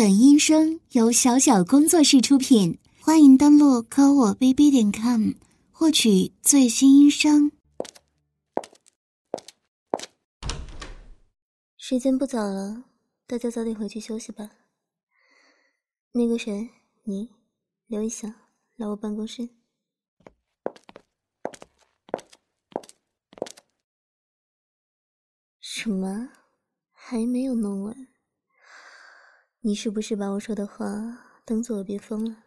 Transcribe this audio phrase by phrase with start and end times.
[0.00, 5.32] 本音声由小小工作室出品，欢迎登录科我 bb 点 com
[5.70, 7.52] 获取最新音声。
[11.76, 12.84] 时间不早了，
[13.26, 14.50] 大家早点回去休息吧。
[16.12, 16.70] 那个谁，
[17.02, 17.28] 你
[17.86, 18.34] 留一下，
[18.76, 19.50] 来我办公室。
[25.60, 26.30] 什么？
[26.90, 28.08] 还没有弄完？
[29.62, 32.44] 你是不是把我说的话当做耳边风了？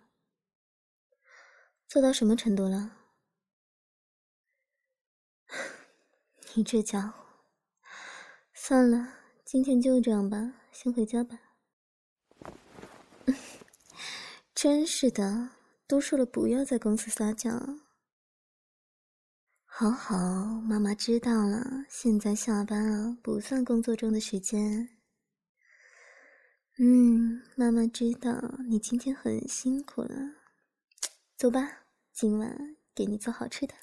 [1.88, 2.98] 做到什么程度了？
[6.56, 7.24] 你这家伙，
[8.52, 9.14] 算了，
[9.46, 11.40] 今天就这样吧，先回家吧。
[14.56, 15.52] 真是的，
[15.86, 17.52] 都说了不要在公司撒娇。
[19.66, 20.16] 好好，
[20.62, 25.03] 妈妈知道了，现在下班了，不算工作中的时间。
[26.80, 28.32] 嗯，妈妈知道
[28.68, 30.10] 你今天很辛苦了，
[31.38, 33.76] 走吧，今晚给你做好吃的。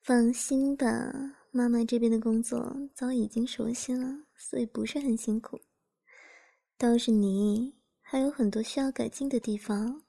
[0.00, 1.12] 放心吧，
[1.50, 5.60] 妈妈这边的工作早已经熟悉了，所以不是很辛苦。
[6.78, 10.04] 倒是你还有很多需要改进的地方。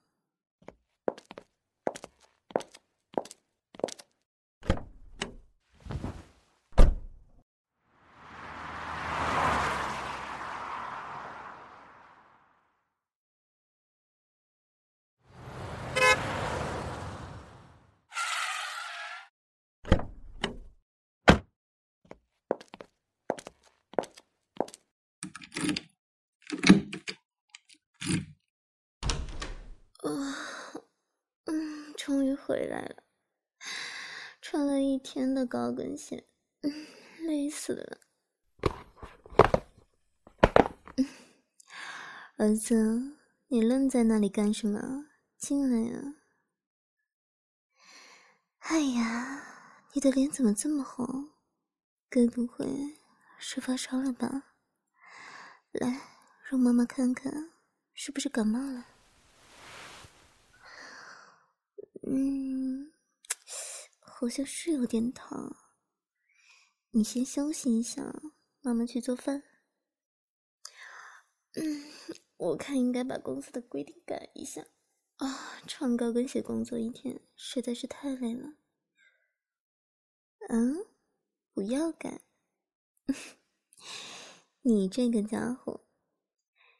[31.95, 33.03] 终于回来了，
[34.41, 36.27] 穿了一天的高跟鞋，
[37.21, 37.97] 累死了。
[42.35, 43.15] 儿子，
[43.47, 45.05] 你愣在那里干什么？
[45.37, 46.15] 进来呀！
[48.59, 49.41] 哎呀，
[49.93, 51.29] 你的脸怎么这么红？
[52.09, 52.97] 该不会
[53.37, 54.55] 是发烧了吧？
[55.71, 56.01] 来，
[56.49, 57.51] 让妈妈看看，
[57.93, 58.85] 是不是感冒了？
[62.03, 62.88] 嗯，
[64.19, 65.55] 好像是有点疼。
[66.89, 68.21] 你先休息一下，
[68.59, 69.43] 妈妈去做饭。
[71.53, 71.89] 嗯，
[72.35, 74.67] 我看应该把公司的规定改一下。
[75.19, 78.55] 啊，穿高跟鞋工作一天实在是太累了。
[80.49, 80.85] 嗯，
[81.53, 82.19] 不要改。
[84.63, 85.87] 你这个家伙，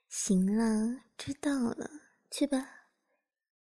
[0.09, 1.89] 行了，知道了，
[2.29, 2.89] 去吧。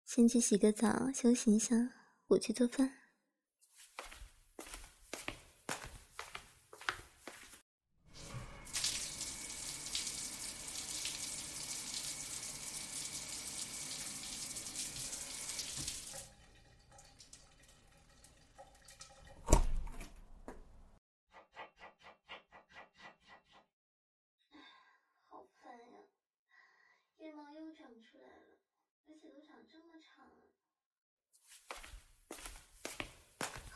[0.03, 1.93] 先去洗个澡，休息一下。
[2.29, 3.03] 我去做饭。
[25.29, 25.97] 好烦呀，
[27.17, 27.71] 腋毛又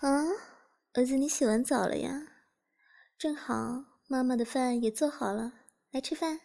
[0.01, 0.25] 啊！
[0.93, 2.27] 儿子，你洗完澡了呀？
[3.17, 5.53] 正好，妈妈的饭也做好了，
[5.91, 6.41] 来吃饭。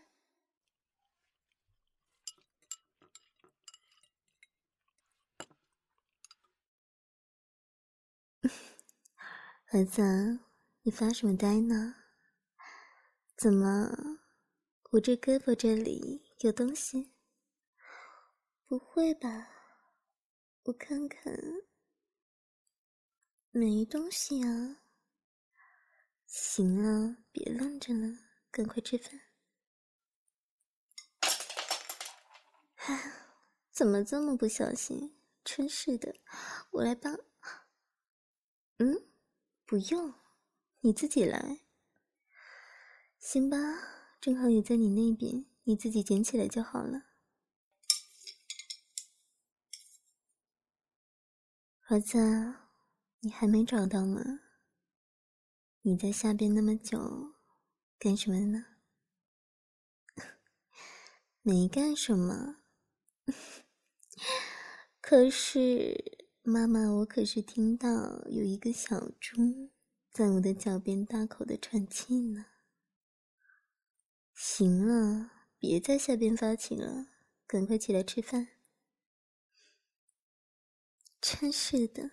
[9.72, 10.40] 儿子，
[10.82, 11.94] 你发什么呆呢？
[13.36, 13.90] 怎么，
[14.92, 17.15] 我这胳膊这里有东西？
[18.68, 19.48] 不会吧？
[20.64, 21.32] 我看看，
[23.52, 24.82] 没东西啊。
[26.26, 28.18] 行了，别愣着了，
[28.50, 29.20] 赶快吃饭。
[32.74, 33.12] 唉，
[33.70, 35.16] 怎么这么不小心？
[35.44, 36.16] 真是的，
[36.72, 37.16] 我来帮。
[38.78, 39.12] 嗯，
[39.64, 40.12] 不用，
[40.80, 41.60] 你自己来。
[43.20, 43.56] 行吧，
[44.20, 47.05] 正好也在你那边，你自己捡起来就好了。
[51.88, 52.18] 儿子，
[53.20, 54.20] 你还没找到吗？
[55.82, 57.34] 你在下边那么久，
[57.96, 58.66] 干什么呢？
[61.42, 62.56] 没干什么。
[65.00, 69.70] 可是，妈妈，我可是听到有一个小猪
[70.10, 72.46] 在我的脚边大口的喘气呢。
[74.34, 77.06] 行了，别在下边发情了，
[77.46, 78.55] 赶快起来吃饭。
[81.28, 82.12] 真是的，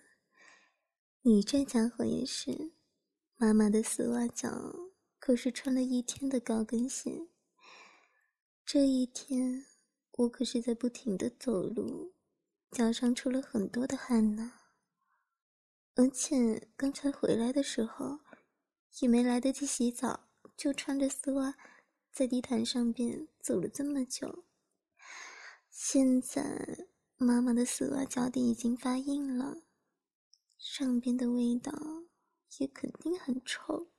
[1.22, 2.72] 你这家伙也是，
[3.36, 4.50] 妈妈的丝袜脚
[5.20, 7.28] 可是穿了一天的高跟鞋，
[8.66, 9.66] 这一天，
[10.18, 12.16] 我可是在不停的走路，
[12.72, 14.54] 脚上出了很多的汗呢。
[15.94, 18.18] 而且刚才回来的时候，
[18.98, 21.54] 也没来得及洗澡，就穿着丝袜
[22.10, 24.44] 在地毯上边走了这么久。
[25.70, 29.62] 现在妈妈的丝袜脚底已经发硬了，
[30.58, 31.72] 上边的味道
[32.58, 33.90] 也肯定很臭。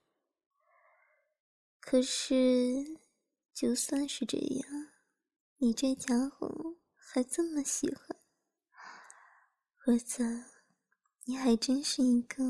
[1.79, 2.99] 可是，
[3.53, 4.91] 就算是这样，
[5.57, 8.19] 你这家伙还这么喜欢，
[9.85, 10.45] 儿子。
[11.27, 12.43] 你还真是一个。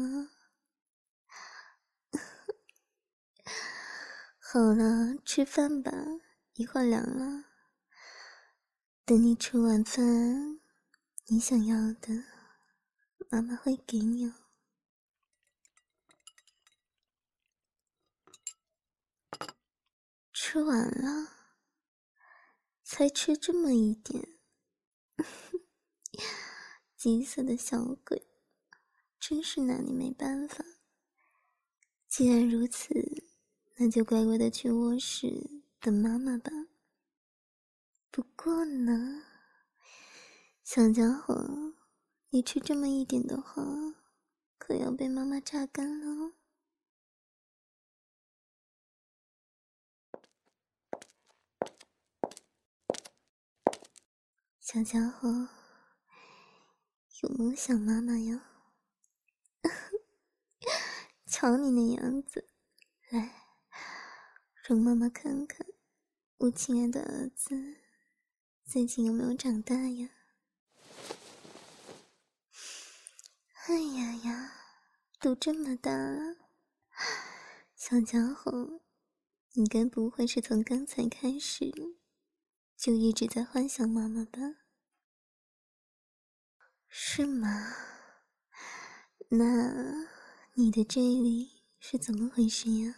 [4.39, 5.91] 好了，吃饭吧，
[6.55, 7.45] 一会儿凉了。
[9.07, 10.59] 等你吃完饭，
[11.27, 12.23] 你想要的，
[13.29, 14.33] 妈妈会给你哦。
[20.33, 21.27] 吃完了，
[22.83, 24.39] 才吃这么一点，
[26.97, 28.27] 急死的小鬼。
[29.19, 30.65] 真是拿你没办法。
[32.07, 32.91] 既然如此，
[33.75, 36.51] 那就乖乖的去卧室等妈妈吧。
[38.15, 39.25] 不过呢，
[40.63, 41.35] 小家伙，
[42.29, 43.61] 你吃这么一点的话，
[44.57, 46.31] 可要被妈妈榨干了。
[54.61, 55.49] 小家伙，
[57.21, 58.45] 有没有想妈妈呀？
[61.27, 62.47] 瞧你那样子，
[63.09, 63.43] 来，
[64.63, 65.67] 让妈妈看看
[66.37, 67.84] 我亲爱的儿子
[68.75, 70.09] 最近有没有长大呀？
[73.67, 74.51] 哎呀呀，
[75.17, 76.35] 都这么大了，
[77.73, 78.81] 小家伙，
[79.53, 81.71] 你该不会是从刚才开始
[82.75, 84.41] 就一直在幻想妈妈吧？
[86.89, 87.73] 是吗？
[89.29, 90.09] 那
[90.55, 92.93] 你的这里是怎么回事呀？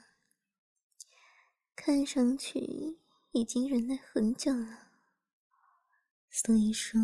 [1.75, 4.87] 看上去已经忍耐很久了，
[6.39, 7.01] 所以说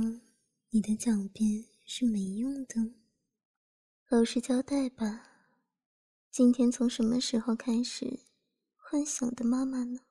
[0.70, 2.94] 你的狡辩是没用的。
[4.08, 5.28] 老实交代吧，
[6.30, 8.20] 今天从什么时候开始
[8.76, 10.02] 幻想的妈妈呢？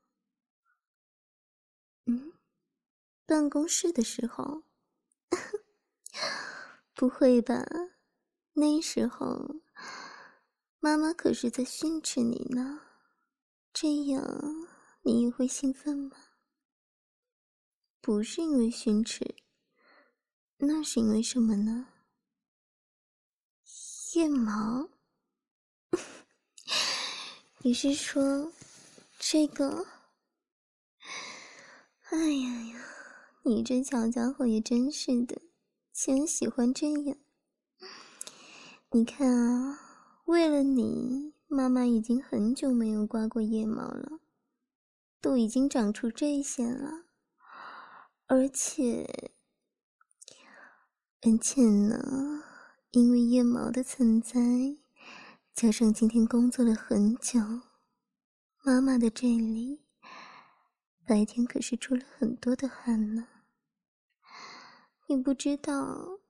[2.06, 2.32] 嗯，
[3.24, 4.64] 办公室的时候？
[6.92, 7.64] 不会吧？
[8.54, 9.62] 那时候，
[10.80, 12.80] 妈妈可是在训斥你呢，
[13.72, 14.66] 这样
[15.02, 16.16] 你也会兴奋吗？
[18.02, 19.36] 不是因为训斥，
[20.56, 21.86] 那是因为什么呢？
[24.12, 24.88] 腋毛？
[27.62, 28.52] 你是说
[29.20, 29.86] 这个？
[32.10, 32.84] 哎呀呀，
[33.44, 35.40] 你这小家伙也真是的，
[35.92, 37.16] 竟然喜欢这样。
[38.90, 39.78] 你看啊，
[40.24, 44.18] 为了你，妈妈已经很久没有刮过腋毛了，
[45.20, 47.01] 都已经长出这些了，
[48.34, 49.34] 而且，
[51.20, 52.42] 而且呢，
[52.92, 54.40] 因为腋毛的存在，
[55.52, 57.38] 加上今天工作了很久，
[58.64, 59.82] 妈妈的这里
[61.04, 63.28] 白天可是出了很多的汗呢。
[65.08, 66.20] 你不知道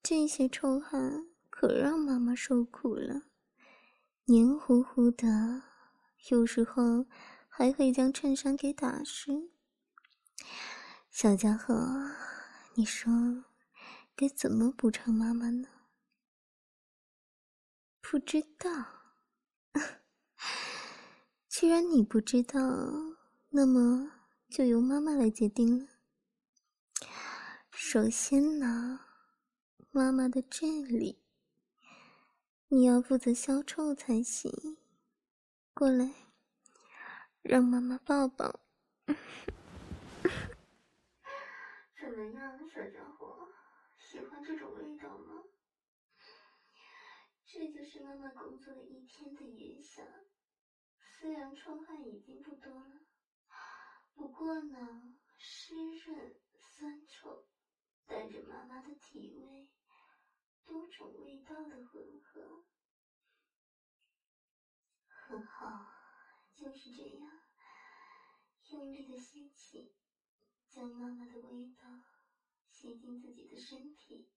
[0.00, 1.26] 这些臭汗。
[1.50, 3.22] 可让妈妈受苦了，
[4.26, 5.64] 黏糊糊的，
[6.30, 7.06] 有时候
[7.48, 9.50] 还会将衬衫给打湿。
[11.20, 11.74] 小家伙，
[12.74, 13.10] 你说
[14.14, 15.68] 该怎么补偿妈妈呢？
[18.00, 18.70] 不知道。
[21.50, 22.60] 既然你不知道，
[23.48, 24.12] 那么
[24.48, 25.88] 就由妈妈来决定了。
[27.72, 29.00] 首先呢，
[29.90, 31.24] 妈妈的这里。
[32.68, 34.52] 你要负责消臭才行。
[35.74, 36.14] 过来，
[37.42, 38.60] 让妈妈抱抱。
[42.18, 43.48] 怎么样，小家伙，
[43.96, 45.44] 喜欢这种味道吗？
[47.46, 50.04] 这就是妈妈工作了一天的余香。
[50.98, 53.06] 虽然臭汗已经不多了，
[54.14, 57.46] 不过呢，湿润、酸臭，
[58.08, 59.70] 带着妈妈的体味。
[60.64, 62.64] 多种味道的混合，
[65.06, 65.86] 很好，
[66.56, 67.30] 就是这样，
[68.72, 69.94] 用力的吸气，
[70.68, 71.84] 将妈妈的味道
[72.80, 74.30] 吸进自己的身体，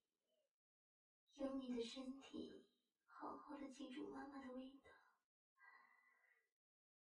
[1.36, 2.66] 用你的身体
[3.06, 4.90] 好好的记住妈妈的味道。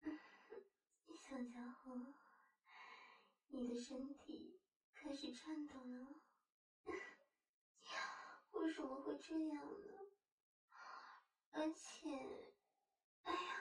[1.16, 2.12] 小家伙，
[3.48, 4.60] 你的身体
[4.92, 6.20] 开始颤抖了。
[8.52, 9.96] 为什么会这样呢？
[11.52, 12.52] 而且，
[13.22, 13.56] 哎呀，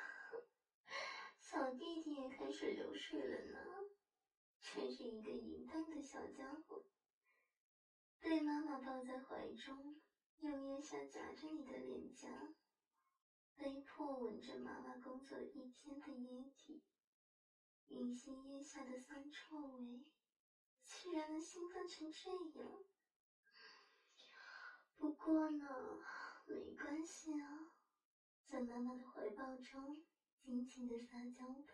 [1.40, 3.60] 小弟弟也开始流水了呢，
[4.60, 6.84] 真是一个淫荡的小家伙。
[8.22, 10.02] 被妈妈抱在怀中，
[10.40, 12.54] 用腋下夹着你的脸颊，
[13.56, 16.84] 被迫吻着妈妈工作一天的液体，
[17.88, 20.06] 吮吸腋下的酸臭味，
[20.86, 22.30] 居然能兴奋成这
[22.62, 22.84] 样。
[24.98, 25.66] 不过呢，
[26.46, 27.72] 没关系啊，
[28.46, 30.04] 在妈妈的怀抱中
[30.42, 31.74] 尽情的撒娇吧，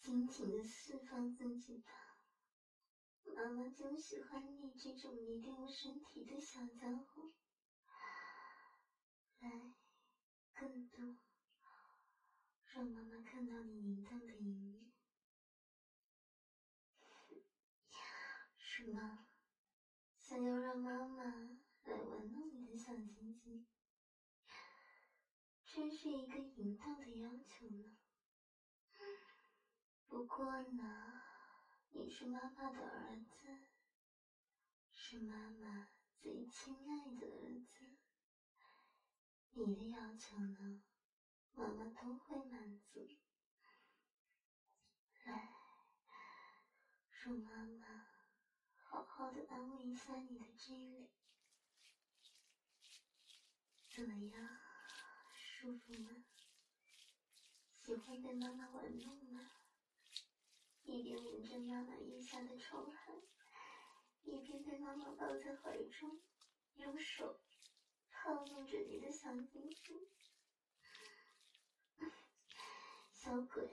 [0.00, 2.07] 尽情的释放自己吧。
[3.34, 7.32] 妈妈就喜欢你这种迷恋我身体的小家伙。
[9.40, 9.74] 来，
[10.54, 11.18] 更多，
[12.74, 14.92] 让妈妈看到你淫荡的一面。
[18.56, 19.26] 什么？
[20.18, 21.24] 想要让妈妈
[21.84, 23.66] 来玩弄你的小鸡鸡，
[25.64, 27.96] 真是一个淫荡的要求呢。
[30.06, 31.22] 不过呢，
[31.90, 33.56] 你是妈妈的儿子，
[34.92, 35.86] 是妈妈
[36.20, 37.90] 最亲爱的儿子，
[39.52, 40.78] 你的要求呢，
[41.54, 43.08] 妈妈都会满足。
[45.24, 45.50] 来，
[47.24, 48.04] 让妈妈。
[48.90, 51.10] 好好的安慰一下你的 J 里，
[53.90, 54.58] 怎么样？
[55.34, 56.22] 舒服吗？
[57.84, 59.57] 喜欢被妈妈玩弄吗？
[60.88, 63.14] 一边闻着妈妈腋下的臭汗，
[64.22, 66.18] 一边被妈妈抱在怀中，
[66.76, 67.38] 用手
[68.10, 70.08] 套弄着你的小鸡鸡。
[73.12, 73.68] 小鬼，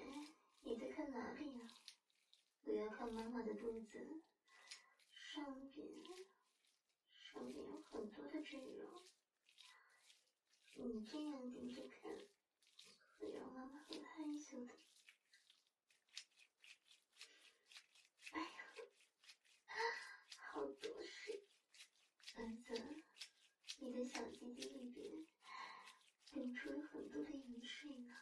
[0.64, 1.66] 你在看哪里呀？
[2.64, 4.22] 不要看妈妈的肚子。
[5.10, 5.88] 上边，
[7.14, 8.90] 上边有很多的赘肉，
[10.76, 12.12] 你这样盯着看，
[13.18, 14.74] 会让妈妈很害羞的。
[18.32, 18.48] 哎呀，
[20.52, 21.48] 好多水，
[22.36, 22.74] 儿子，
[23.96, 25.26] 你的小鸡鸡里边
[26.34, 28.14] 流出了很多的淫水呢。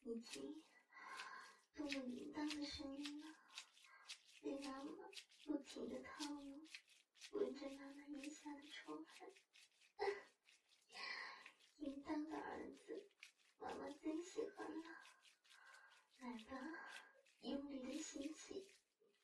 [0.00, 0.64] 你听，
[1.74, 3.36] 多么淫荡的声音啊！
[4.40, 5.10] 被妈妈
[5.44, 6.66] 不停的套路，
[7.32, 9.28] 闻着妈妈腋下的臭汗，
[11.76, 13.10] 淫荡的儿子，
[13.58, 14.84] 妈妈最喜欢了。
[16.20, 16.56] 来吧，
[17.42, 18.74] 用力的吸气，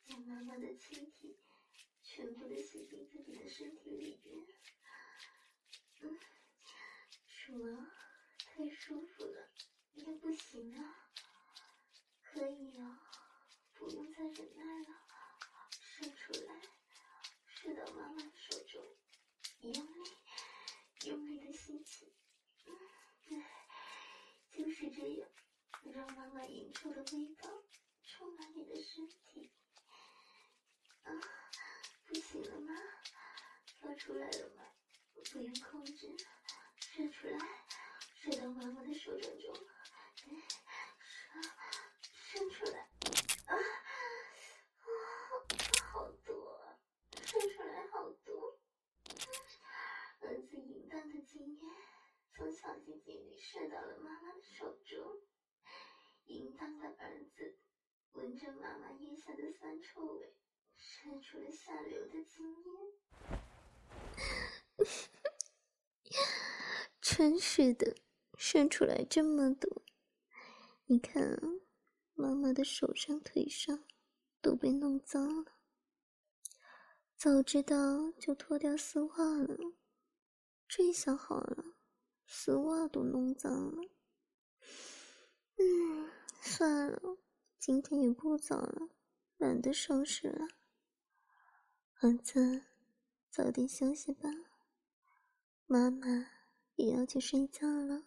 [0.05, 1.42] 将妈妈的气体
[2.15, 4.37] 全部的吸进自己的身体里边。
[6.03, 6.19] 嗯，
[7.27, 7.91] 什么？
[8.37, 9.49] 太舒服了，
[9.95, 11.09] 也不行啊。
[12.23, 13.01] 可以了，
[13.73, 15.01] 不用再忍耐了。
[15.71, 16.61] 射出来，
[17.47, 18.85] 射到妈妈的手中，
[19.63, 20.11] 用力，
[21.07, 22.13] 用力的吸气，
[23.27, 23.43] 对，
[24.51, 25.31] 就是这样，
[25.95, 27.49] 让妈妈淫臭的味道
[28.05, 29.51] 充满你的身体。
[31.05, 31.11] 啊，
[32.33, 32.75] 不行了吗？
[33.83, 34.65] 要出来了吗？
[35.35, 36.17] 不用控制，
[36.79, 37.37] 射出来，
[38.15, 39.55] 射到妈妈的手掌中，
[40.99, 41.43] 射，
[42.01, 42.89] 射出来。
[43.45, 44.89] 啊，啊，
[45.93, 46.79] 好多，
[47.23, 48.59] 伸出来好多。
[50.23, 51.61] 儿子淫荡的精液
[52.35, 55.21] 从小鸡鸡里射到了妈妈的手中，
[56.25, 57.59] 淫荡的儿子
[58.13, 60.35] 闻着妈妈腋下的酸臭味，
[60.83, 62.67] 射出了下流的精液。
[67.01, 67.95] 真是的，
[68.37, 69.85] 射出来这么多，
[70.87, 71.39] 你看，
[72.15, 73.85] 妈妈的手上、腿上
[74.41, 75.53] 都被弄脏了。
[77.17, 79.57] 早知道就脱掉丝袜了，
[80.67, 81.77] 这下好了。
[82.27, 83.91] 丝袜都弄脏了，
[85.59, 86.11] 嗯，
[86.41, 87.19] 算了，
[87.59, 88.89] 今天也不早了，
[89.37, 90.49] 懒得收拾了。
[92.03, 92.65] 儿子，
[93.31, 94.29] 早点休息吧，
[95.67, 96.09] 妈妈
[96.75, 98.03] 也要去睡觉了。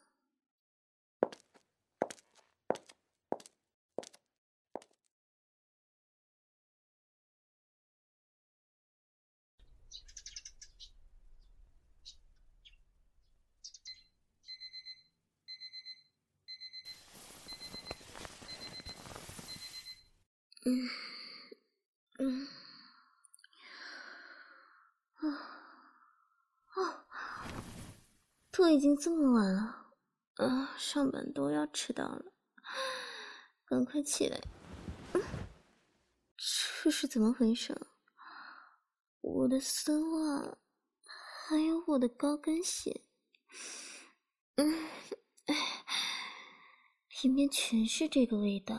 [20.65, 20.89] 嗯，
[28.65, 29.93] 都已经这么晚了，
[30.37, 32.33] 啊，上班都要迟到了，
[33.63, 34.41] 赶快起来，
[36.81, 37.79] 这是怎么回事？
[39.21, 40.57] 我的丝袜，
[41.47, 43.03] 还有我的高跟鞋，
[44.55, 44.89] 嗯，
[47.21, 48.75] 里面全是这个味道，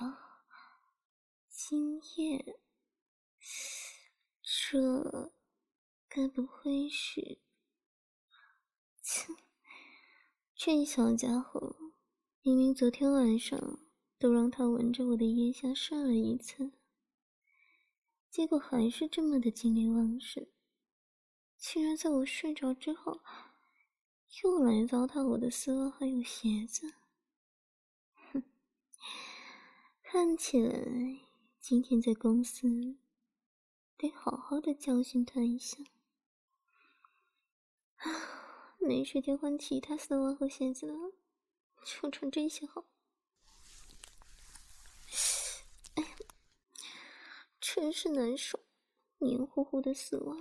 [1.49, 2.59] 今夜，
[4.43, 5.33] 这
[6.09, 7.39] 该不会是？
[10.59, 11.77] 这小家伙，
[12.41, 13.79] 明明昨天晚上
[14.19, 16.73] 都让他闻着我的腋下射了一次。
[18.31, 20.47] 结果还是这么的精力旺盛，
[21.59, 23.21] 竟然在我睡着之后，
[24.43, 26.95] 又来糟蹋我的丝袜还有鞋子。
[28.33, 28.43] 哼，
[30.03, 31.21] 看起来
[31.61, 32.97] 今天在公司
[33.99, 35.77] 得好好的教训他一下。
[38.01, 38.46] 啊，
[38.79, 40.95] 没时间换其他丝袜和鞋子了，
[41.85, 42.85] 就穿这些好。
[45.95, 46.09] 哎呀
[47.61, 48.61] 真是难受，
[49.19, 50.37] 黏糊糊的丝袜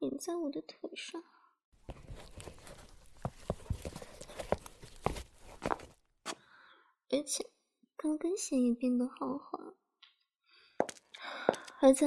[0.00, 1.22] 粘在我的腿上，
[7.10, 7.50] 而且
[7.96, 9.74] 高跟鞋也变得好滑。
[11.80, 12.06] 儿子，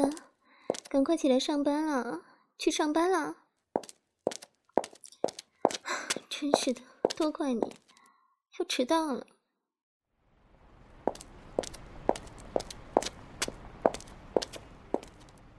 [0.90, 2.26] 赶快起来上班了，
[2.58, 3.43] 去上班了！
[6.44, 6.82] 真是的，
[7.16, 7.62] 都怪你，
[8.60, 9.26] 要迟到了。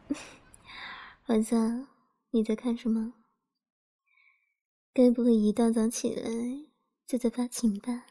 [1.25, 1.87] 儿子，
[2.33, 3.15] 你在看什么？
[4.93, 6.31] 该不会一大早起来
[7.07, 8.05] 就在发情吧？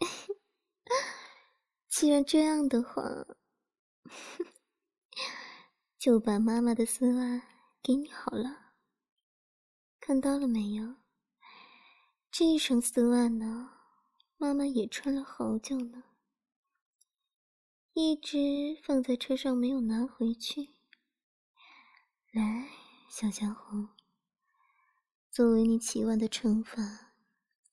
[1.88, 3.04] 既然这样的话，
[5.96, 7.40] 就把妈妈的丝袜
[7.84, 8.72] 给你好了。
[10.00, 10.96] 看到了没有？
[12.38, 13.70] 这一双丝袜呢，
[14.36, 16.02] 妈妈也穿了好久了，
[17.94, 20.74] 一直放在车上没有拿回去。
[22.32, 22.68] 来，
[23.08, 23.88] 小家伙，
[25.30, 27.14] 作为你起晚的惩罚，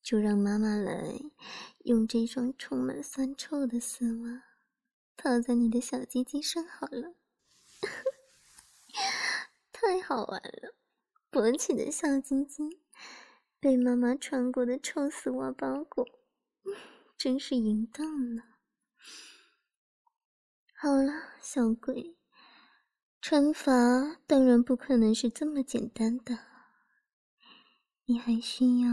[0.02, 1.20] 就让妈妈来
[1.80, 4.44] 用这双充满酸臭的丝袜
[5.18, 7.16] 套在你的小鸡鸡上好了。
[9.74, 10.74] 太好玩了，
[11.30, 12.80] 勃起的小鸡鸡
[13.64, 16.06] 被妈妈穿过的臭丝袜包裹，
[17.18, 18.44] 真是淫荡呢。
[20.76, 22.18] 好了，小鬼。
[23.22, 26.40] 惩罚当然不可能是这么简单的，
[28.04, 28.90] 你还需要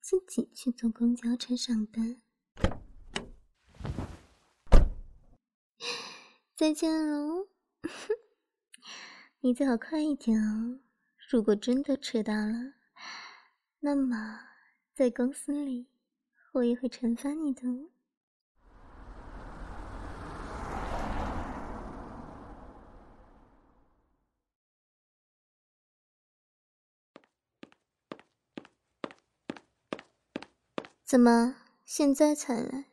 [0.00, 2.20] 自己去坐公交车上班。
[6.56, 7.46] 再见喽，
[9.38, 10.80] 你最好快一点哦。
[11.30, 12.74] 如果真的迟到了，
[13.86, 14.40] 那么
[14.94, 15.90] 在公司里
[16.52, 17.62] 我也会惩罚你的。
[31.04, 32.86] 怎么现在才来？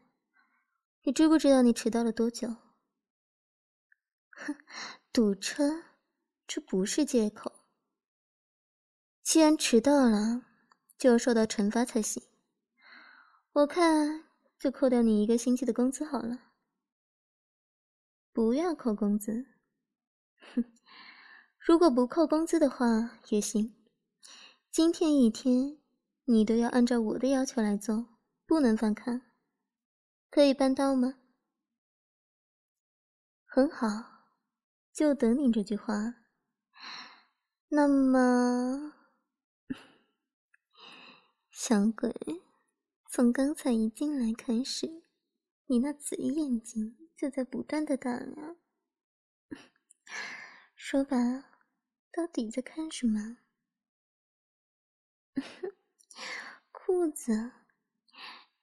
[1.03, 2.57] 你知不知道你迟到了多久？
[4.31, 4.57] 哼，
[5.13, 5.85] 堵车，
[6.45, 7.63] 这不是借口。
[9.23, 10.50] 既然迟到了，
[11.01, 12.21] 就要受到惩罚才行。
[13.53, 14.25] 我看
[14.59, 16.37] 就扣掉你一个星期的工资好了。
[18.31, 19.47] 不要扣工资。
[20.53, 20.63] 哼，
[21.57, 23.75] 如果不扣工资的话也行。
[24.69, 25.79] 今天一天。
[26.25, 28.07] 你都要按照我的要求来做，
[28.45, 29.21] 不能反抗，
[30.29, 31.15] 可以办到吗？
[33.43, 33.87] 很好，
[34.93, 36.13] 就等你这句话。
[37.69, 38.93] 那么，
[41.63, 42.11] 小鬼，
[43.07, 45.03] 从刚才一进来开始，
[45.67, 48.57] 你那紫眼睛就在不断的打量。
[50.73, 51.15] 说吧，
[52.11, 53.37] 到底在看什么？
[56.71, 57.51] 裤子，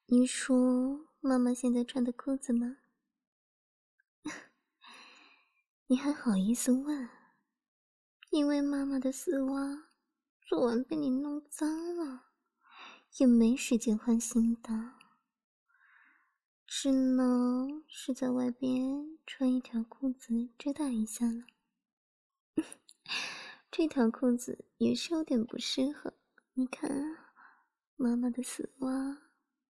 [0.07, 2.79] 你说妈妈现在穿的裤子吗？
[5.87, 7.09] 你还好意思问？
[8.31, 9.93] 因为妈妈的丝袜
[10.41, 12.28] 昨晚被你弄脏了，
[13.17, 14.93] 也没时间换新的，
[16.67, 21.45] 只能是在外边穿一条裤子遮挡一下了。
[23.71, 26.15] 这条裤子也是有点不适合，
[26.55, 27.29] 你看。
[28.01, 29.19] 妈妈的丝袜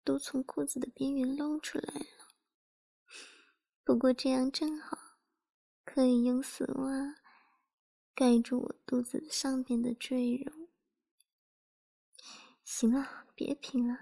[0.04, 2.28] 都从裤子的边缘露出来了，
[3.86, 4.97] 不过这样正好，
[5.86, 7.15] 可以用丝袜
[8.13, 10.52] 盖住我肚子上边的赘肉。
[12.69, 13.97] 行了，别贫了，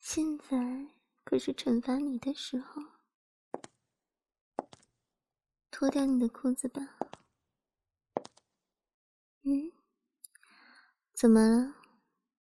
[0.00, 0.86] 现在
[1.22, 2.80] 可是惩罚你的时候。
[5.70, 6.80] 脱掉你的裤子吧。
[9.42, 9.70] 嗯，
[11.12, 11.74] 怎么了？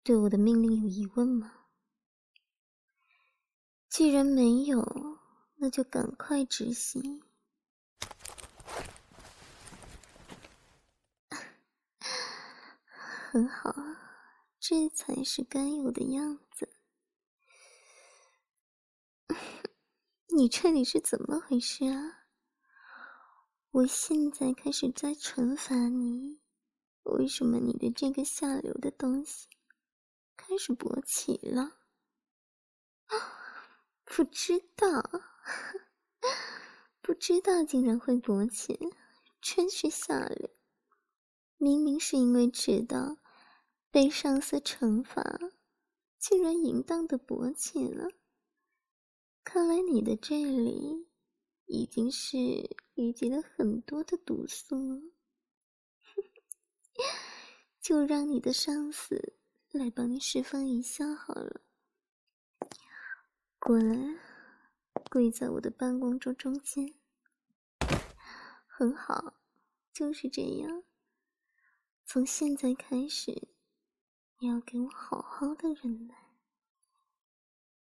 [0.01, 1.67] 对我的命令有疑问吗？
[3.87, 5.19] 既然没有，
[5.57, 7.21] 那就赶快执行。
[13.29, 13.71] 很好，
[14.69, 16.67] 这才是该有的样子。
[20.35, 22.25] 你这里是怎么回事啊？
[23.71, 26.41] 我现在开始在惩罚你，
[27.03, 29.47] 为什么你的这个下流的东西
[30.35, 31.77] 开始勃起了？
[34.03, 35.01] 不知道，
[37.01, 38.77] 不知道竟然会勃起，
[39.39, 40.49] 真是下流！
[41.55, 43.15] 明明是因为知道
[43.97, 45.23] 被上司惩罚，
[46.19, 48.11] 竟然淫荡的勃起了。
[49.43, 51.07] 看来你的这里……
[51.65, 52.37] 已经是
[52.93, 55.01] 淤积了很多的毒素了，
[57.81, 59.33] 就让你的上司
[59.71, 61.61] 来帮你释放一下好了。
[63.57, 63.97] 过来，
[65.09, 66.93] 跪在我的办公桌中间。
[68.67, 69.39] 很好，
[69.91, 70.83] 就是这样。
[72.05, 73.47] 从现在开始，
[74.39, 76.15] 你要给我好好的忍耐。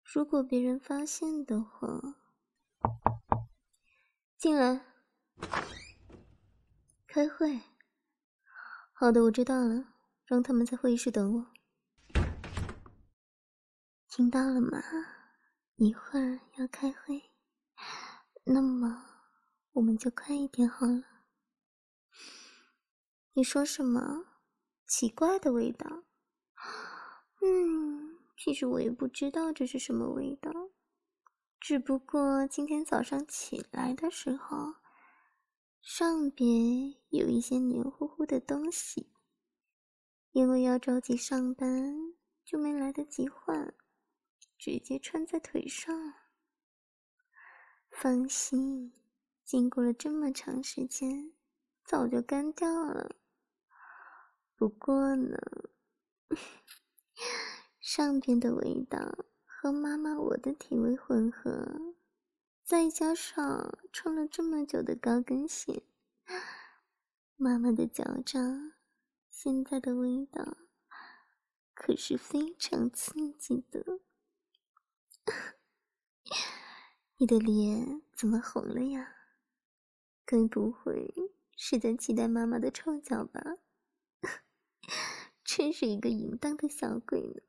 [0.03, 1.99] 如果别人发现的话。
[4.37, 4.85] 进来，
[7.07, 7.61] 开会。
[8.91, 9.93] 好的，我知道了，
[10.25, 11.47] 让他们在会议室等我。
[14.09, 14.79] 听到了吗？
[15.75, 17.31] 一会儿要开会，
[18.43, 19.03] 那么
[19.71, 21.01] 我们就快一点好了。
[23.31, 24.25] 你说什么？
[24.85, 26.03] 奇怪的味道？
[27.41, 30.51] 嗯，其实我也不知道这是什么味道。
[31.59, 34.75] 只不过今天早上起来的时候，
[35.81, 39.11] 上边有一些黏糊糊的东西，
[40.31, 41.95] 因为要着急上班，
[42.43, 43.73] 就没来得及换，
[44.57, 46.13] 直接穿在腿上。
[47.89, 48.91] 放心，
[49.45, 51.33] 经过了这么长时间，
[51.85, 53.15] 早就干掉了。
[54.55, 55.37] 不过呢，
[57.79, 59.25] 上边的味道。
[59.45, 61.95] 和妈妈我的体味混合，
[62.65, 65.83] 再加上穿了这么久的高跟鞋，
[67.37, 68.73] 妈妈的脚掌，
[69.29, 70.57] 现在的味道
[71.73, 74.01] 可是非常刺激的。
[77.15, 79.15] 你的脸怎么红了呀？
[80.25, 81.13] 该不会
[81.55, 83.59] 是在期待妈妈的臭脚吧？
[85.55, 87.43] 真是一个淫荡的小鬼呢！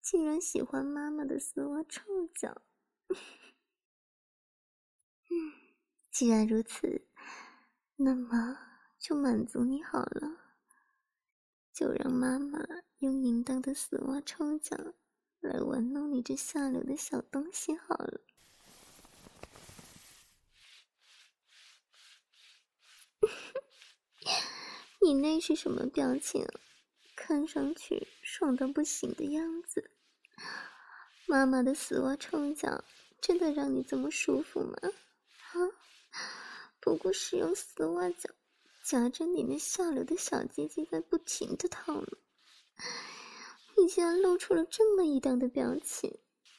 [0.00, 2.62] 竟然喜欢妈妈的丝袜臭脚，
[3.08, 3.18] 嗯，
[6.12, 7.08] 既然如此，
[7.96, 8.56] 那么
[9.00, 10.54] 就满足你好了，
[11.72, 12.60] 就让妈妈
[12.98, 14.76] 用淫荡的丝袜臭脚
[15.40, 18.20] 来玩弄你这下流的小东西好了。
[25.02, 26.46] 你那是什么表情？
[27.14, 29.90] 看上去爽到不行的样子。
[31.26, 32.84] 妈妈的丝袜臭脚
[33.22, 34.76] 真的让你这么舒服吗？
[35.52, 35.56] 啊，
[36.78, 38.28] 不过是用丝袜脚
[38.84, 42.06] 夹着你那下流的小鸡鸡在不停的套呢，
[43.78, 46.18] 你竟然露出了这么淫荡的表情，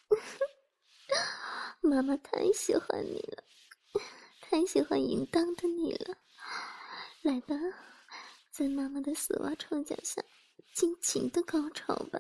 [1.82, 3.44] 妈妈太喜欢你了，
[4.42, 6.18] 太喜欢淫荡的你了，
[7.22, 7.56] 来吧，
[8.58, 10.20] 在妈妈的丝袜臭脚下
[10.74, 12.20] 尽情的高潮吧。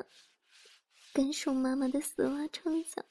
[1.12, 3.04] 感受妈妈的丝袜臭脚，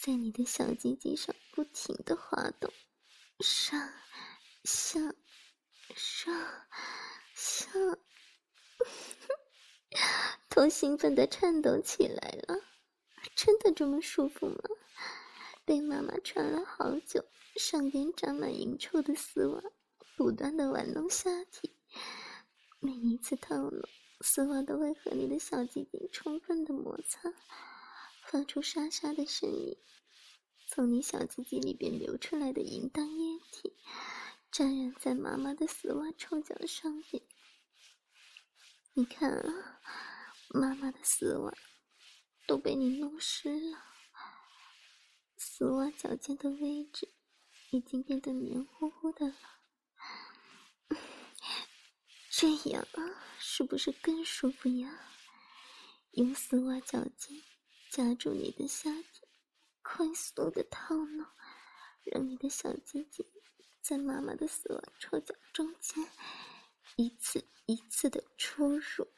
[0.00, 2.72] 在你的小鸡鸡上不停的滑动，
[3.40, 3.92] 上
[4.62, 5.00] 下
[5.96, 6.32] 上
[7.34, 7.72] 下，
[10.48, 12.54] 都 兴奋的颤抖起来了。
[13.34, 14.62] 真的这么舒服吗？
[15.64, 17.24] 被妈妈穿了好久，
[17.56, 19.60] 上边长满淫臭的丝袜，
[20.16, 21.76] 不断的玩弄下体，
[22.80, 23.88] 每一次套弄。
[24.20, 27.32] 丝袜都会和你的小鸡鸡充分的摩擦，
[28.26, 29.76] 发出沙沙的声音。
[30.66, 33.76] 从你小鸡鸡里边流出来的淫荡液体，
[34.50, 37.22] 沾染在妈妈的丝袜臭脚上面。
[38.94, 39.80] 你看啊，
[40.48, 41.54] 妈妈的丝袜
[42.46, 43.78] 都被你弄湿了，
[45.36, 47.08] 丝袜脚尖的位置
[47.70, 49.34] 已经变得黏糊糊的了。
[52.38, 53.02] 这样啊。
[53.40, 55.00] 是不是更舒服呀？
[56.12, 57.42] 用丝袜脚尖
[57.90, 59.26] 夹住你的下体，
[59.82, 61.26] 快速的套弄，
[62.04, 63.26] 让你的小鸡鸡
[63.80, 66.04] 在妈妈的丝袜臭脚中间
[66.94, 69.08] 一次一次的出入，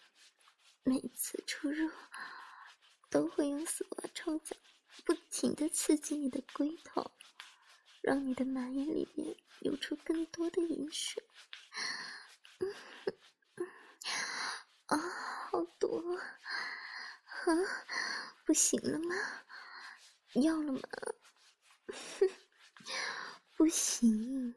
[0.83, 1.91] 每次出入
[3.11, 4.57] 都会用丝袜臭脚
[5.05, 7.11] 不停的刺激你的龟头，
[8.01, 11.23] 让你的马眼里面流出更多的饮水。
[14.91, 14.99] 啊，
[15.51, 16.21] 好多啊！
[18.45, 19.15] 不行了吗？
[20.35, 20.81] 要了吗？
[23.57, 24.57] 不行，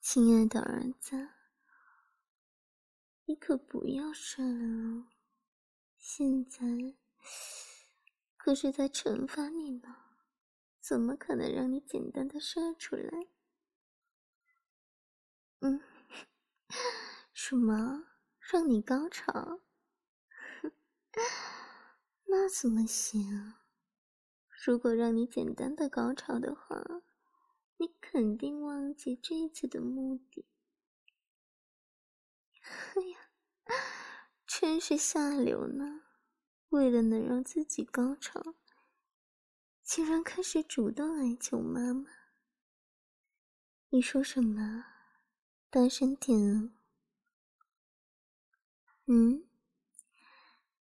[0.00, 1.30] 亲爱的儿子，
[3.24, 5.06] 你可不要睡了，
[5.96, 6.58] 现在
[8.36, 9.96] 可是在惩罚你呢，
[10.78, 13.28] 怎么可能让你简单的射出来？
[15.60, 15.80] 嗯，
[17.44, 18.04] 什么
[18.38, 19.62] 让你高潮？
[22.30, 23.54] 那怎么行？
[24.64, 26.80] 如果让你简单的高潮的话，
[27.78, 30.46] 你肯定忘记这次的目的。
[32.94, 33.18] 哎呀，
[34.46, 36.02] 真是下流呢！
[36.68, 38.54] 为了能让自己高潮，
[39.82, 42.08] 竟然开始主动来求妈妈。
[43.88, 44.84] 你说什么？
[45.68, 46.78] 大声点！
[49.14, 49.44] 嗯，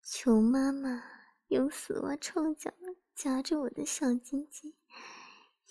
[0.03, 1.03] 求妈妈
[1.47, 2.71] 用丝袜臭脚。
[3.15, 4.77] 夹着我的小鸡鸡，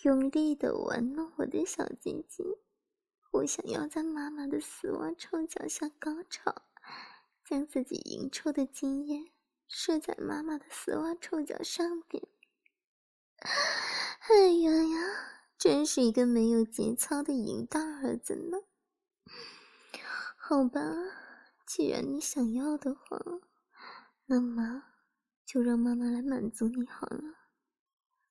[0.01, 2.43] 用力的玩弄我的小鸡鸡。
[3.29, 6.63] 我想要在妈妈的丝袜臭脚下高潮，
[7.45, 9.31] 将自己淫臭的精液
[9.67, 12.23] 射在妈妈的丝袜臭脚上边。
[13.37, 18.57] 哎呀呀，真是一个没有节操的淫大儿子呢！
[20.35, 20.81] 好吧，
[21.67, 23.19] 既然你想要的话，
[24.27, 24.85] 那么
[25.45, 27.21] 就让妈妈来满足你好了。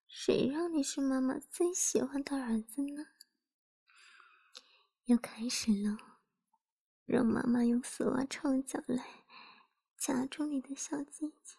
[0.08, 3.08] 谁让你是妈妈最喜欢的儿子呢？
[5.04, 5.98] 要开始了，
[7.04, 9.04] 让妈妈用丝袜臭脚来
[9.98, 11.58] 夹住你的小鸡鸡，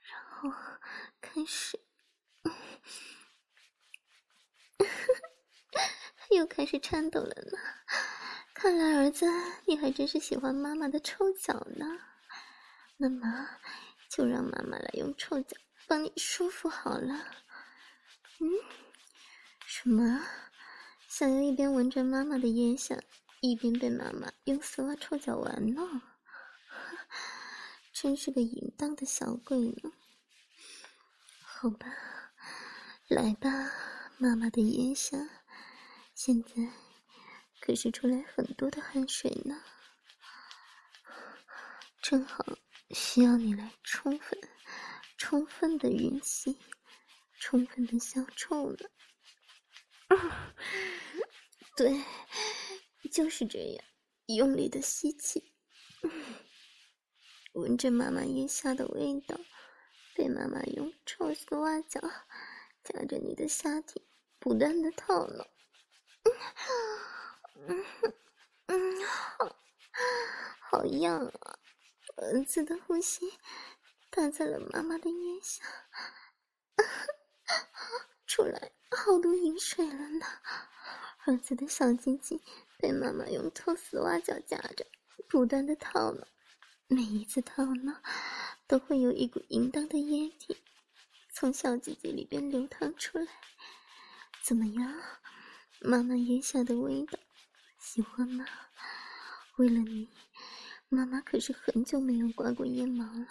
[0.00, 0.52] 然后
[1.22, 1.80] 开始，
[6.36, 7.56] 又开始颤抖了呢。
[8.58, 9.26] 看来儿子，
[9.66, 11.86] 你还真是喜欢妈妈的臭脚呢。
[12.96, 13.46] 那么，
[14.08, 15.54] 就让妈妈来用臭脚
[15.86, 17.14] 帮你舒服好了。
[18.40, 18.48] 嗯，
[19.66, 20.24] 什么？
[21.06, 22.98] 想要一边闻着妈妈的烟香，
[23.40, 26.00] 一边被妈妈用丝袜臭脚玩弄？
[27.92, 29.92] 真是个淫荡的小鬼呢！
[31.42, 31.86] 好吧，
[33.08, 33.50] 来吧，
[34.16, 35.28] 妈妈的烟香，
[36.14, 36.50] 现在
[37.66, 39.60] 可是出来很多的汗水呢，
[42.00, 42.44] 正好
[42.90, 44.38] 需要你来充分、
[45.18, 46.56] 充分的吮吸。
[47.40, 48.88] 充分的消臭呢，
[51.76, 52.00] 对，
[53.10, 53.84] 就是这样，
[54.26, 55.52] 用力的吸气，
[57.52, 59.36] 闻着妈妈腋下的味道，
[60.14, 62.00] 被妈妈用臭丝袜脚
[62.84, 64.06] 夹着你的下体，
[64.38, 65.44] 不断的套弄，
[67.68, 68.12] 嗯哼，
[68.66, 69.56] 嗯，好，
[70.60, 71.58] 好痒啊！
[72.16, 73.32] 儿子的呼吸
[74.10, 75.64] 打在了妈妈的腋下。
[78.26, 80.26] 出来，好多饮水了呢！
[81.24, 82.40] 儿子的小鸡鸡
[82.78, 84.86] 被妈妈用脱丝袜脚夹着，
[85.28, 86.26] 不断的套弄，
[86.86, 87.96] 每一次套弄，
[88.66, 90.62] 都会有一股淫荡的液体
[91.32, 93.26] 从小鸡鸡里边流淌出来。
[94.44, 95.02] 怎么样，
[95.80, 97.18] 妈妈腋下的味道，
[97.86, 98.44] 喜欢吗？
[99.58, 100.08] 为了你，
[100.88, 103.28] 妈妈可是很久没有刮过腋毛了，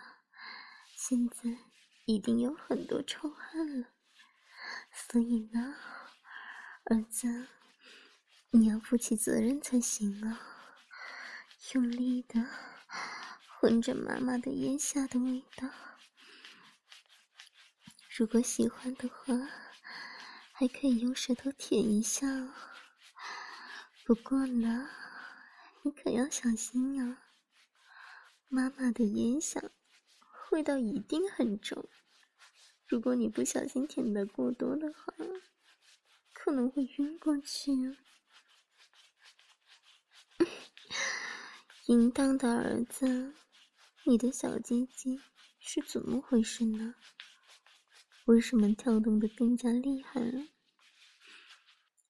[0.95, 1.57] 现在
[2.05, 3.89] 一定有很多臭汗了。
[4.93, 5.75] 所以呢，
[6.85, 7.47] 儿子，
[8.51, 10.39] 你要负起责任才行啊！
[11.73, 12.39] 用力的
[13.61, 15.69] 闻着妈妈的腋下的味道，
[18.17, 19.33] 如果喜欢的话，
[20.53, 22.53] 还可以用舌头舔一下哦。
[24.05, 24.87] 不过呢，
[25.81, 27.23] 你可要小心啊！
[28.49, 29.71] 妈妈的烟香
[30.51, 31.89] 味道一定很重。
[32.87, 35.11] 如果你不小心舔的过多的话，
[36.31, 37.71] 可能会晕过去。
[41.87, 43.33] 淫荡的儿子，
[44.03, 45.19] 你的小鸡鸡
[45.59, 46.93] 是怎么回事呢？
[48.25, 50.43] 为什么跳动的更加厉害了？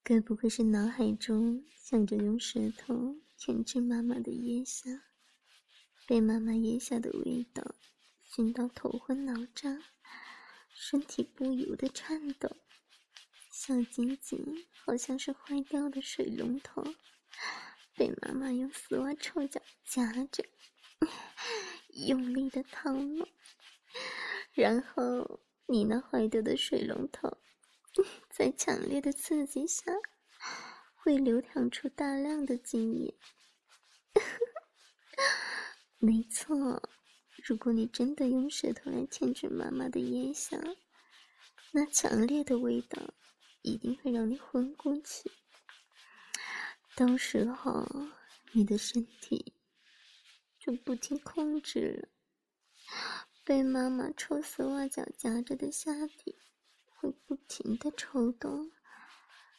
[0.08, 5.02] 该不会是脑海中想着用舌头舔舐妈妈的腋下，
[6.06, 7.74] 被妈妈腋下的味道
[8.22, 9.82] 熏到头昏脑胀？
[10.70, 12.56] 身体不由得颤抖，
[13.52, 16.84] 小紧紧好像是坏掉的水龙头，
[17.96, 20.46] 被妈妈用丝袜臭脚夹着，
[22.08, 23.28] 用力的套弄，
[24.54, 27.40] 然后你那坏掉的水龙头，
[28.30, 29.94] 在强烈的刺激下，
[30.96, 33.18] 会流淌出大量的精液。
[35.98, 36.90] 没错，
[37.44, 40.60] 如果你真的用舌头来舔舐妈妈的腋下，
[41.72, 43.14] 那强烈的味道
[43.62, 45.32] 一定会让你昏过去。
[46.96, 47.86] 到时候，
[48.52, 49.54] 你的身体
[50.60, 52.10] 就不听控制了，
[53.44, 56.38] 被妈妈臭丝袜脚夹着的下体
[57.06, 58.72] 会不停的抽动，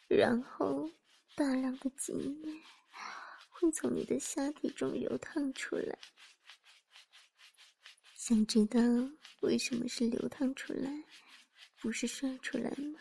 [0.08, 0.90] 然后
[1.36, 2.60] 大量的精液。
[3.48, 5.96] 会从你的下体中流淌出来。
[8.14, 8.80] 想知道
[9.40, 10.90] 为什么是流淌出来，
[11.80, 12.98] 不是射出来吗？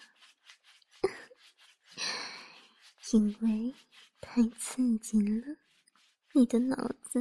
[3.12, 3.74] 因为
[4.22, 5.58] 太刺激了，
[6.34, 7.20] 你的脑子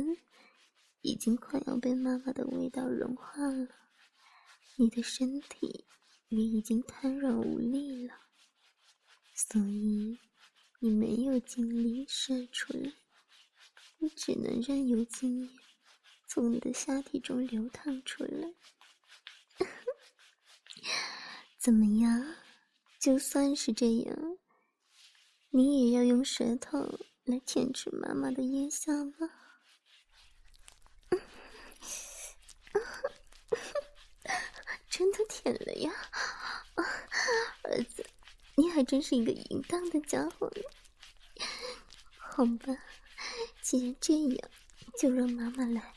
[1.01, 3.69] 已经快要被妈妈的味道融化了，
[4.77, 5.87] 你的身体
[6.29, 8.15] 你已经瘫软无力了，
[9.35, 10.19] 所以
[10.81, 12.93] 你没有精力射出来。
[13.99, 15.51] 你只能任由精液
[16.27, 18.55] 从你的下体中流淌出来。
[21.59, 22.37] 怎么样？
[22.99, 24.39] 就算是这样，
[25.51, 29.13] 你也要用舌头来舔舐妈妈的腋下吗？
[34.97, 35.93] 真的舔了呀！
[37.65, 38.07] 儿子，
[38.55, 40.63] 你还真是一个淫荡的家伙呢。
[42.17, 42.73] 好吧。
[43.61, 44.51] 既然这样，
[44.97, 45.93] 就让妈妈来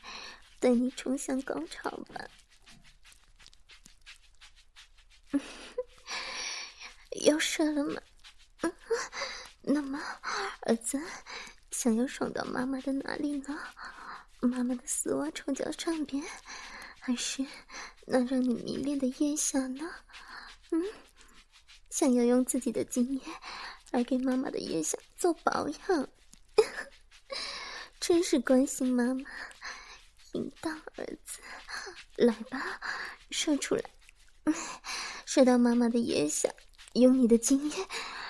[0.58, 2.28] 带你冲向高潮吧。
[7.24, 8.02] 要射了吗？
[9.62, 10.02] 那么，
[10.62, 11.00] 儿子
[11.70, 13.56] 想要爽到妈妈的哪里呢？
[14.40, 16.24] 妈妈的丝袜臭脚上边，
[16.98, 17.46] 还是
[18.10, 19.86] 那让你迷恋的腋下呢？
[20.70, 20.82] 嗯，
[21.90, 23.22] 想要用自己的经验
[23.90, 26.08] 来给妈妈的腋下做保养。
[28.00, 29.20] 真是关心妈妈，
[30.32, 31.40] 淫荡儿子，
[32.16, 32.80] 来吧，
[33.30, 33.84] 射出来，
[35.26, 36.48] 射到妈妈的腋下，
[36.94, 37.88] 用你的经验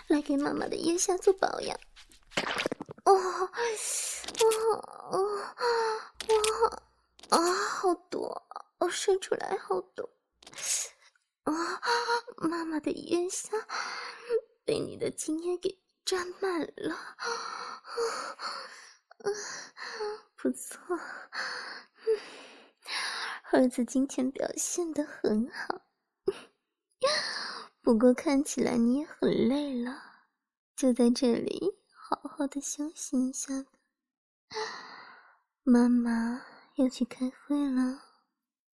[0.08, 1.78] 来给妈妈的腋下做保养。
[3.04, 3.50] 哦，哦，
[5.12, 5.18] 哦，
[6.28, 6.82] 哦，
[7.28, 8.42] 啊，好多，
[8.78, 10.08] 哦，射出来好多，
[11.44, 11.52] 啊，
[12.36, 13.60] 妈妈的烟香
[14.64, 16.94] 被你的精液给沾满了。
[16.94, 17.14] 啊
[20.36, 20.96] 不错，
[23.50, 25.82] 儿子今天表现的很好。
[27.82, 30.00] 不过看起来你也很累了，
[30.76, 33.70] 就在这里好好的休息一下吧。
[35.64, 36.44] 妈妈
[36.76, 38.07] 要去开会了。